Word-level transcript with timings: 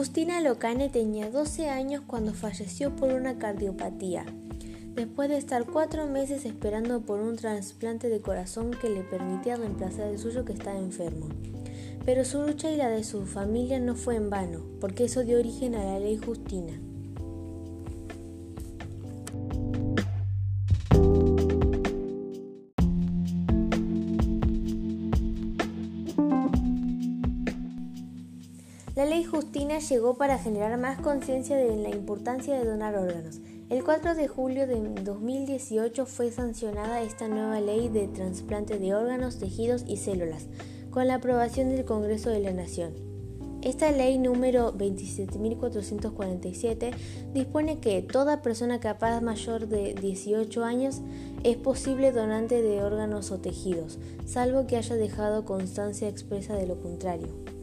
Justina 0.00 0.40
Locane 0.40 0.88
tenía 0.88 1.30
12 1.30 1.68
años 1.68 2.02
cuando 2.06 2.32
falleció 2.32 2.96
por 2.96 3.12
una 3.12 3.36
cardiopatía, 3.36 4.24
después 4.94 5.28
de 5.28 5.36
estar 5.36 5.66
cuatro 5.66 6.06
meses 6.06 6.46
esperando 6.46 7.02
por 7.02 7.20
un 7.20 7.36
trasplante 7.36 8.08
de 8.08 8.22
corazón 8.22 8.70
que 8.70 8.88
le 8.88 9.02
permitía 9.02 9.56
reemplazar 9.56 10.08
el 10.08 10.18
suyo 10.18 10.46
que 10.46 10.54
estaba 10.54 10.78
enfermo. 10.78 11.28
Pero 12.06 12.24
su 12.24 12.40
lucha 12.40 12.70
y 12.70 12.78
la 12.78 12.88
de 12.88 13.04
su 13.04 13.26
familia 13.26 13.78
no 13.78 13.94
fue 13.94 14.16
en 14.16 14.30
vano, 14.30 14.64
porque 14.80 15.04
eso 15.04 15.22
dio 15.22 15.38
origen 15.38 15.74
a 15.74 15.84
la 15.84 15.98
ley 15.98 16.16
Justina. 16.16 16.80
La 29.00 29.06
ley 29.06 29.24
Justina 29.24 29.78
llegó 29.78 30.18
para 30.18 30.36
generar 30.36 30.78
más 30.78 31.00
conciencia 31.00 31.56
de 31.56 31.74
la 31.74 31.88
importancia 31.88 32.58
de 32.58 32.66
donar 32.66 32.98
órganos. 32.98 33.40
El 33.70 33.82
4 33.82 34.14
de 34.14 34.28
julio 34.28 34.66
de 34.66 34.78
2018 35.02 36.04
fue 36.04 36.30
sancionada 36.30 37.00
esta 37.00 37.26
nueva 37.26 37.62
ley 37.62 37.88
de 37.88 38.08
trasplante 38.08 38.78
de 38.78 38.94
órganos, 38.94 39.38
tejidos 39.38 39.84
y 39.86 39.96
células, 39.96 40.48
con 40.90 41.06
la 41.06 41.14
aprobación 41.14 41.70
del 41.70 41.86
Congreso 41.86 42.28
de 42.28 42.40
la 42.40 42.52
Nación. 42.52 42.92
Esta 43.62 43.90
ley 43.90 44.18
número 44.18 44.76
27.447 44.76 46.94
dispone 47.32 47.80
que 47.80 48.02
toda 48.02 48.42
persona 48.42 48.80
capaz 48.80 49.22
mayor 49.22 49.66
de 49.66 49.94
18 49.94 50.62
años 50.62 51.00
es 51.42 51.56
posible 51.56 52.12
donante 52.12 52.60
de 52.60 52.82
órganos 52.82 53.30
o 53.30 53.38
tejidos, 53.38 53.98
salvo 54.26 54.66
que 54.66 54.76
haya 54.76 54.96
dejado 54.96 55.46
constancia 55.46 56.06
expresa 56.06 56.54
de 56.54 56.66
lo 56.66 56.82
contrario. 56.82 57.59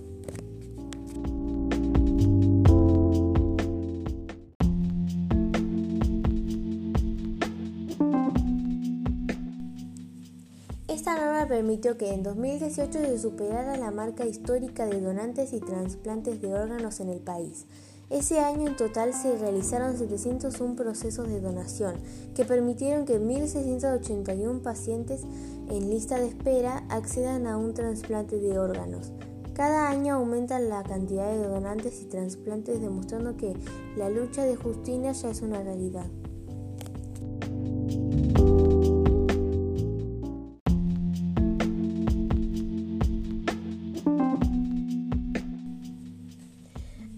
Esta 10.87 11.17
norma 11.17 11.45
permitió 11.49 11.97
que 11.97 12.13
en 12.13 12.23
2018 12.23 12.99
se 12.99 13.19
superara 13.19 13.75
la 13.75 13.91
marca 13.91 14.25
histórica 14.25 14.85
de 14.85 15.01
donantes 15.01 15.51
y 15.51 15.59
trasplantes 15.59 16.41
de 16.41 16.53
órganos 16.53 17.01
en 17.01 17.09
el 17.09 17.19
país. 17.19 17.65
Ese 18.09 18.39
año 18.39 18.69
en 18.69 18.77
total 18.77 19.13
se 19.13 19.37
realizaron 19.37 19.97
701 19.97 20.77
procesos 20.77 21.27
de 21.27 21.41
donación 21.41 21.95
que 22.33 22.45
permitieron 22.45 23.03
que 23.03 23.19
1.681 23.19 24.61
pacientes 24.61 25.23
en 25.69 25.89
lista 25.89 26.17
de 26.19 26.27
espera 26.27 26.85
accedan 26.87 27.47
a 27.47 27.57
un 27.57 27.73
trasplante 27.73 28.39
de 28.39 28.57
órganos. 28.57 29.11
Cada 29.53 29.89
año 29.89 30.13
aumenta 30.13 30.57
la 30.61 30.83
cantidad 30.83 31.29
de 31.29 31.47
donantes 31.47 32.01
y 32.01 32.05
trasplantes 32.05 32.79
demostrando 32.79 33.35
que 33.35 33.55
la 33.97 34.09
lucha 34.09 34.45
de 34.45 34.55
Justina 34.55 35.11
ya 35.11 35.31
es 35.31 35.41
una 35.41 35.61
realidad. 35.61 36.05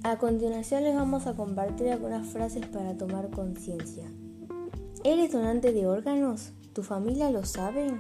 A 0.10 0.18
continuación 0.18 0.86
les 0.86 0.96
vamos 0.96 1.28
a 1.28 1.36
compartir 1.36 1.88
algunas 1.90 2.26
frases 2.26 2.66
para 2.66 2.98
tomar 2.98 3.30
conciencia. 3.30 4.06
¿Eres 5.04 5.32
donante 5.32 5.72
de 5.72 5.86
órganos? 5.86 6.52
¿Tu 6.74 6.82
familia 6.82 7.30
lo 7.30 7.46
sabe? 7.46 7.92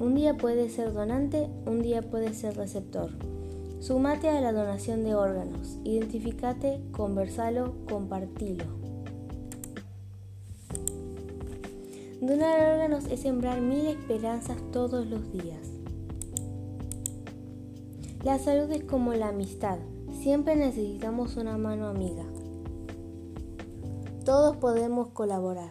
Un 0.00 0.16
día 0.16 0.36
puedes 0.36 0.72
ser 0.72 0.92
donante, 0.92 1.48
un 1.64 1.80
día 1.80 2.02
puedes 2.02 2.38
ser 2.38 2.56
receptor. 2.56 3.10
Sumate 3.78 4.30
a 4.30 4.40
la 4.40 4.52
donación 4.52 5.04
de 5.04 5.14
órganos, 5.14 5.78
identificate, 5.84 6.82
conversalo, 6.90 7.76
compartilo. 7.88 8.64
Donar 12.20 12.72
órganos 12.72 13.06
es 13.06 13.20
sembrar 13.20 13.60
mil 13.60 13.86
esperanzas 13.86 14.56
todos 14.72 15.06
los 15.06 15.30
días. 15.30 15.70
La 18.24 18.40
salud 18.40 18.68
es 18.72 18.82
como 18.82 19.14
la 19.14 19.28
amistad, 19.28 19.78
siempre 20.26 20.56
necesitamos 20.56 21.36
una 21.36 21.56
mano 21.56 21.86
amiga. 21.86 22.24
Todos 24.24 24.56
podemos 24.56 25.10
colaborar. 25.10 25.70